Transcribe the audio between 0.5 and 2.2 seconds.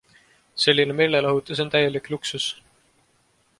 Selline meelelahutus on täielik